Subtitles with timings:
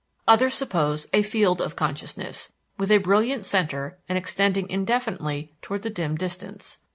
[0.27, 5.91] Others suppose a "field of consciousness" with a brilliant center and extending indefinitely toward the
[5.91, 6.79] dim distance.